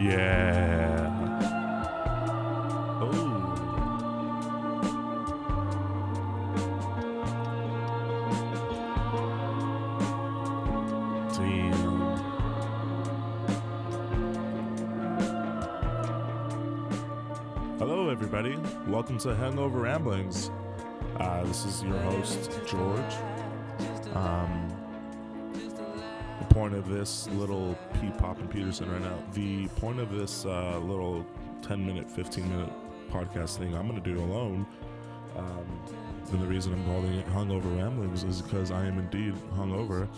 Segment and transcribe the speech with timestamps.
[0.00, 1.10] Yeah.
[3.02, 3.36] Oh.
[11.34, 12.00] Damn.
[17.78, 18.56] Hello, everybody.
[18.88, 20.50] Welcome to Hangover Ramblings.
[21.18, 23.14] Uh, this is your host, George.
[24.14, 24.59] Um,
[26.50, 30.78] point of this little P Pop and Peterson right now, the point of this uh,
[30.80, 31.24] little
[31.62, 32.72] 10 minute, 15 minute
[33.10, 34.66] podcast thing I'm going to do alone.
[35.36, 35.66] Um,
[36.32, 40.08] and the reason I'm calling it Hungover Ramblings is because I am indeed hungover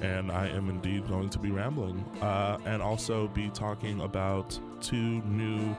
[0.00, 5.22] and I am indeed going to be rambling uh, and also be talking about two
[5.22, 5.76] new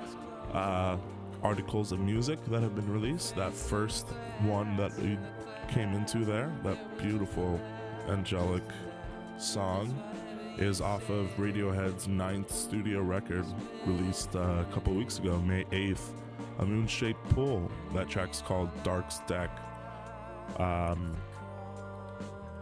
[0.54, 0.98] uh,
[1.44, 3.36] articles of music that have been released.
[3.36, 4.08] That first
[4.42, 5.18] one that we
[5.68, 7.60] came into there, that beautiful
[8.08, 8.64] angelic
[9.38, 9.94] song
[10.58, 13.46] is off of Radiohead's ninth studio record
[13.86, 16.14] released uh, a couple weeks ago, May 8th,
[16.60, 17.70] A Moon Shaped Pool.
[17.94, 19.50] That track's called Dark's Deck.
[20.58, 21.16] Um,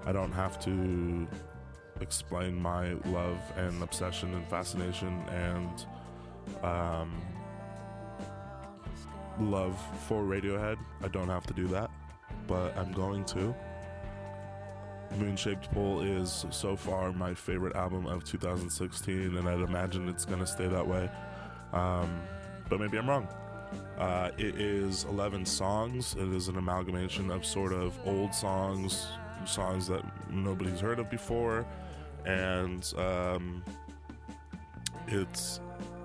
[0.06, 1.28] I don't have to
[2.02, 5.86] explain my love and obsession and fascination and
[6.64, 7.22] um,
[9.40, 10.78] love for Radiohead.
[11.04, 11.92] I don't have to do that,
[12.48, 13.56] but I'm going to.
[15.18, 20.26] Moon Shaped Pool is so far my favorite album of 2016, and I'd imagine it's
[20.26, 21.10] going to stay that way.
[21.72, 22.22] Um,
[22.70, 23.28] but maybe I'm wrong.
[23.98, 26.16] Uh, it is 11 songs.
[26.16, 29.08] It is an amalgamation of sort of old songs,
[29.46, 31.66] songs that nobody's heard of before,
[32.26, 33.64] and um,
[35.08, 35.60] it's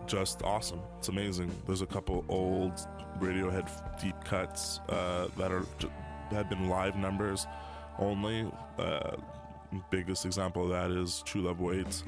[0.06, 0.80] just awesome.
[0.98, 1.50] It's amazing.
[1.66, 2.72] There's a couple old
[3.20, 3.68] Radiohead
[4.00, 5.90] deep cuts uh, that are ju-
[6.30, 7.46] have been live numbers
[7.98, 8.50] only.
[8.78, 9.16] Uh,
[9.90, 12.04] biggest example of that is True Love Waits.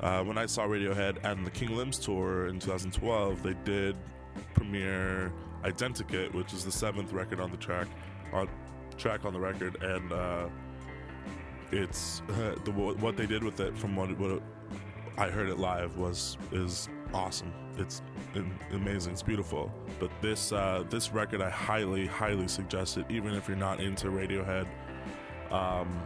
[0.00, 3.96] Uh, when I saw Radiohead and the King Limbs tour in 2012, they did
[4.54, 7.86] premiere Identikit, which is the seventh record on the track,
[8.32, 8.48] on
[8.98, 10.46] track on the record, and uh,
[11.72, 12.20] it's
[12.64, 14.42] the what they did with it from what, what
[15.16, 17.52] I heard it live was is awesome.
[17.78, 18.02] It's
[18.72, 19.12] amazing.
[19.12, 19.72] It's beautiful.
[19.98, 24.08] But this uh, this record, I highly highly suggest it, even if you're not into
[24.08, 24.66] Radiohead.
[25.54, 26.00] Um,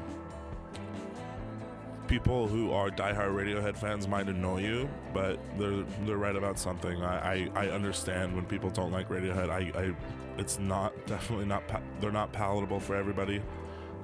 [2.06, 7.02] people who are diehard Radiohead fans might annoy you, but they're they're right about something.
[7.02, 9.50] I, I, I understand when people don't like Radiohead.
[9.50, 9.94] I, I
[10.38, 11.62] it's not definitely not
[12.00, 13.42] they're not palatable for everybody.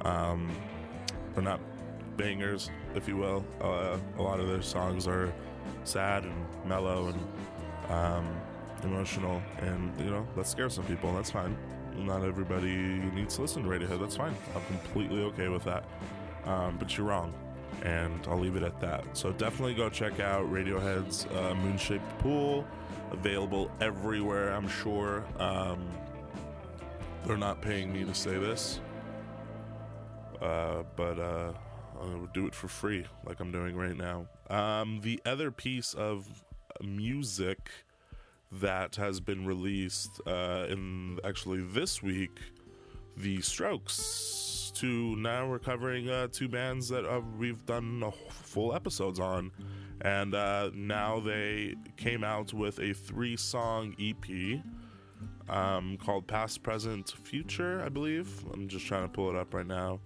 [0.03, 0.51] Um,
[1.35, 1.61] they're not
[2.17, 3.45] bangers, if you will.
[3.61, 5.33] Uh, a lot of their songs are
[5.85, 8.37] sad and mellow and um,
[8.83, 11.13] emotional, and you know that scares some people.
[11.15, 11.57] That's fine.
[11.97, 12.75] Not everybody
[13.15, 14.01] needs to listen to Radiohead.
[14.01, 14.35] That's fine.
[14.55, 15.85] I'm completely okay with that.
[16.45, 17.33] Um, but you're wrong
[17.83, 19.05] and I'll leave it at that.
[19.17, 22.67] So definitely go check out Radiohead's uh, Moonshaped Pool,
[23.11, 24.53] available everywhere.
[24.53, 25.25] I'm sure.
[25.39, 25.87] Um,
[27.27, 28.81] they're not paying me to say this,
[30.43, 31.53] uh, but uh,
[32.01, 34.27] I'll do it for free, like I'm doing right now.
[34.51, 36.45] Um, the other piece of
[36.83, 37.71] music
[38.61, 42.39] that has been released uh, in actually this week,
[43.17, 44.73] The Strokes.
[44.77, 49.53] To now we're covering uh, two bands that uh, we've done full episodes on,
[50.01, 54.61] and uh, now they came out with a three-song EP
[55.49, 57.83] um, called Past, Present, Future.
[57.85, 58.45] I believe.
[58.53, 60.01] I'm just trying to pull it up right now.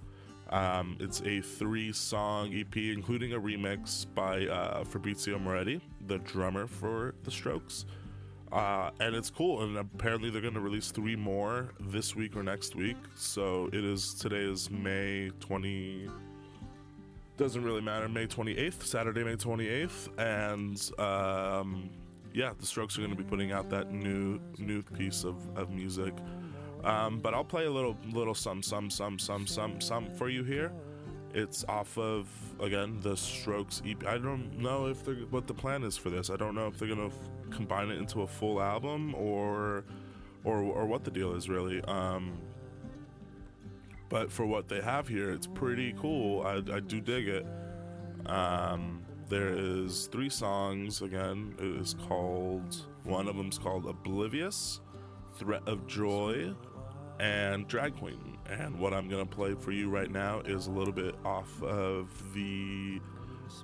[0.50, 7.14] Um, it's a three-song EP, including a remix by uh, Fabrizio Moretti, the drummer for
[7.24, 7.86] The Strokes.
[8.52, 9.62] Uh, and it's cool.
[9.62, 12.96] And apparently, they're going to release three more this week or next week.
[13.16, 16.08] So it is today is May 20.
[17.36, 18.08] Doesn't really matter.
[18.08, 21.88] May 28th, Saturday, May 28th, and um,
[22.34, 25.70] yeah, the Strokes are going to be putting out that new new piece of, of
[25.70, 26.14] music.
[26.84, 30.42] Um, but I'll play a little little some some some some some some for you
[30.42, 30.72] here.
[31.34, 32.28] It's off of
[32.60, 34.04] again the Strokes EP.
[34.06, 36.30] I don't know if they're what the plan is for this.
[36.30, 39.84] I don't know if they're gonna f- combine it into a full album or
[40.44, 41.82] or or what the deal is really.
[41.82, 42.38] Um,
[44.08, 46.46] but for what they have here, it's pretty cool.
[46.46, 47.46] I, I do dig it.
[48.26, 51.54] Um, there is three songs again.
[51.58, 54.80] It is called one of them's called Oblivious,
[55.36, 56.54] Threat of Joy,
[57.20, 58.27] and Drag Queen.
[58.48, 62.08] And what I'm gonna play for you right now is a little bit off of
[62.32, 63.00] the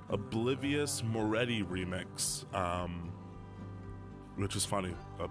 [0.09, 3.11] Oblivious Moretti remix, um,
[4.35, 4.93] which is funny.
[5.19, 5.27] Uh,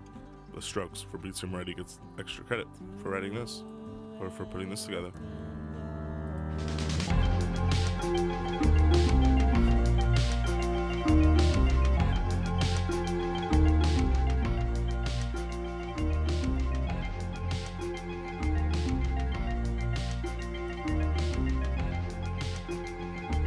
[0.55, 2.67] the Strokes for Fabrizio Moretti gets extra credit
[3.03, 3.65] for writing this
[4.21, 5.13] or for putting this together.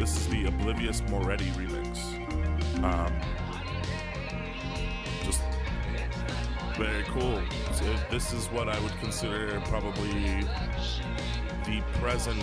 [0.07, 2.15] This is the Oblivious Moretti remix.
[2.81, 3.13] Um,
[5.25, 5.41] just
[6.77, 7.41] very cool.
[8.09, 10.45] This is what I would consider probably
[11.65, 12.41] the present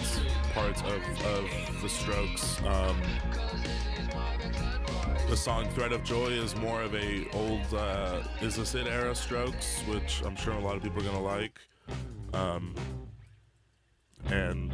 [0.52, 2.62] part of, of the Strokes.
[2.64, 3.00] Um,
[5.31, 9.14] the song "Threat of Joy" is more of a old uh, "Is This It" era
[9.14, 11.58] Strokes, which I'm sure a lot of people are gonna like.
[12.34, 12.75] Um,
[14.26, 14.70] and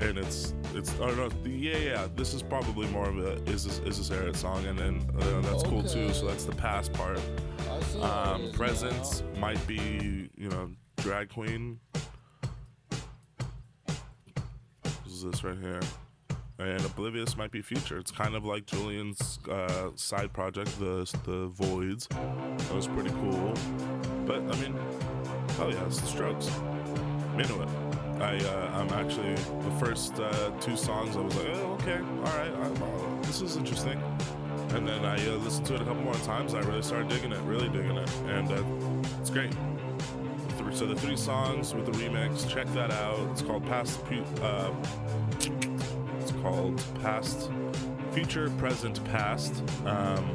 [0.00, 3.64] and it's it's I don't know yeah yeah this is probably more of a is
[3.64, 6.92] this is this era song and then uh, that's cool too so that's the past
[6.92, 7.20] part.
[8.00, 11.80] Um, present might be you know drag queen.
[14.82, 15.80] This is this right here.
[16.58, 17.98] And oblivious might be future.
[17.98, 22.08] It's kind of like julian's uh, side project the the Voidz.
[22.08, 23.54] That was pretty cool.
[24.26, 24.74] But i mean
[25.56, 26.50] hell yeah it's the strokes.
[27.32, 31.16] I'm into it I, uh, I'm actually the first uh, two songs.
[31.16, 34.02] I was like, oh, okay, all right, uh, this is interesting.
[34.70, 36.54] And then I uh, listened to it a couple more times.
[36.54, 38.62] I really started digging it, really digging it, and uh,
[39.20, 39.52] it's great.
[40.72, 43.30] So the three songs with the remix, check that out.
[43.30, 44.00] It's called Past.
[44.42, 44.72] Uh,
[46.20, 47.50] it's called Past,
[48.10, 49.62] Future, Present, Past.
[49.86, 50.28] Um,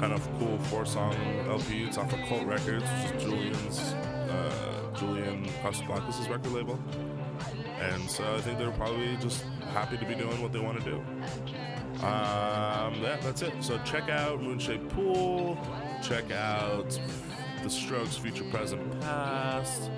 [0.00, 1.14] kind of cool four song
[1.48, 1.84] LP.
[1.84, 3.94] It's off of Cult Records, which is Julian's.
[4.96, 6.78] Julian Casablancas' record label.
[7.80, 10.84] And so I think they're probably just happy to be doing what they want to
[10.84, 10.96] do.
[12.04, 13.52] Um, yeah, that's it.
[13.60, 15.58] So check out Moonshaped Pool.
[16.02, 16.98] Check out
[17.62, 19.90] The Strokes Future Present Past.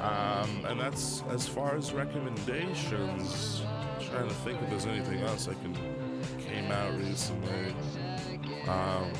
[0.00, 3.62] Um, and that's as far as recommendations.
[4.00, 5.76] trying to think if there's anything else I can
[6.38, 7.74] came out recently.
[8.68, 9.12] Um,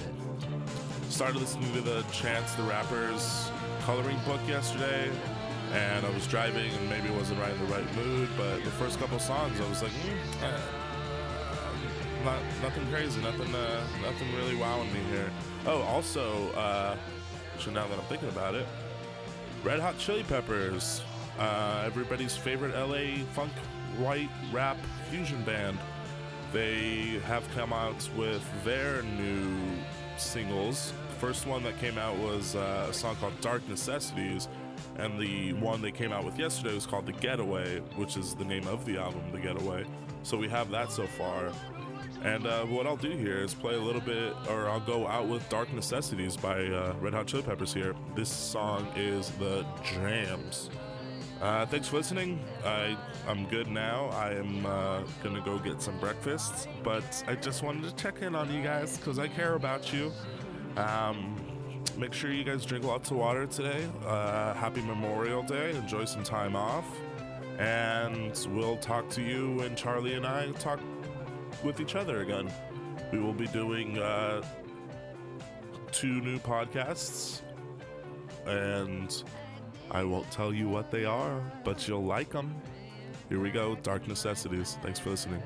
[1.08, 3.50] started listening to the Chance the Rapper's
[3.90, 5.10] coloring book yesterday,
[5.72, 8.28] and I was driving and maybe wasn't right in the right mood.
[8.36, 10.60] But the first couple songs, I was like, mm, eh,
[12.24, 15.28] not nothing crazy, nothing, uh, nothing really wowing me here.
[15.66, 16.96] Oh, also, uh,
[17.58, 18.64] so now that I'm thinking about it,
[19.64, 21.02] Red Hot Chili Peppers,
[21.40, 23.52] uh, everybody's favorite LA funk
[23.98, 24.76] white rap
[25.10, 25.80] fusion band.
[26.52, 29.58] They have come out with their new
[30.16, 30.92] singles.
[31.20, 34.48] First one that came out was uh, a song called Dark Necessities,
[34.96, 38.44] and the one they came out with yesterday was called The Getaway, which is the
[38.46, 39.84] name of the album, The Getaway.
[40.22, 41.52] So we have that so far.
[42.24, 45.28] And uh, what I'll do here is play a little bit, or I'll go out
[45.28, 47.94] with Dark Necessities by uh, Red Hot Chili Peppers here.
[48.14, 50.70] This song is The Jams.
[51.42, 52.42] Uh, thanks for listening.
[52.64, 52.96] I,
[53.28, 54.06] I'm good now.
[54.14, 58.34] I am uh, gonna go get some breakfast, but I just wanted to check in
[58.34, 60.12] on you guys because I care about you.
[60.80, 61.36] Um,
[61.96, 63.86] make sure you guys drink lots of water today.
[64.06, 65.70] Uh, happy Memorial Day.
[65.76, 66.86] Enjoy some time off.
[67.58, 70.80] And we'll talk to you when Charlie and I talk
[71.62, 72.50] with each other again.
[73.12, 74.42] We will be doing uh,
[75.92, 77.42] two new podcasts,
[78.46, 79.22] and
[79.90, 82.54] I won't tell you what they are, but you'll like them.
[83.28, 84.78] Here we go Dark Necessities.
[84.82, 85.42] Thanks for listening.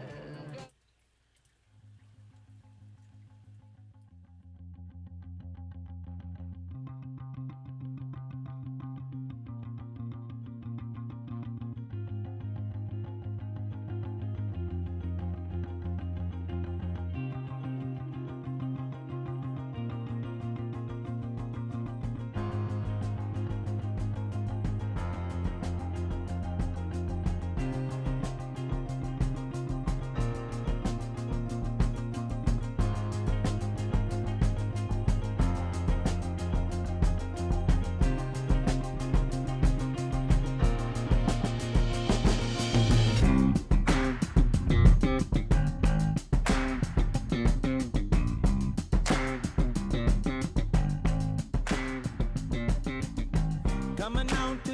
[54.05, 54.74] Coming out to